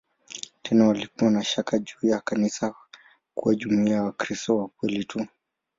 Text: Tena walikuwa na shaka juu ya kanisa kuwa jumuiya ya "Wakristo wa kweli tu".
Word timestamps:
Tena 0.61 0.87
walikuwa 0.87 1.31
na 1.31 1.43
shaka 1.43 1.79
juu 1.79 2.07
ya 2.07 2.19
kanisa 2.19 2.75
kuwa 3.33 3.55
jumuiya 3.55 3.95
ya 3.95 4.03
"Wakristo 4.03 4.57
wa 4.57 4.67
kweli 4.67 5.03
tu". 5.05 5.25